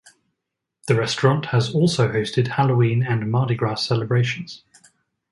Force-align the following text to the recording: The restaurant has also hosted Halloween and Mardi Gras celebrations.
The 0.87 0.95
restaurant 0.95 1.45
has 1.45 1.75
also 1.75 2.07
hosted 2.11 2.47
Halloween 2.47 3.03
and 3.03 3.29
Mardi 3.29 3.53
Gras 3.53 3.85
celebrations. 3.85 4.63